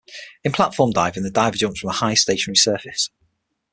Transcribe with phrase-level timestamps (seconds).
[0.43, 3.11] In platform diving, the diver jumps from a high stationary surface.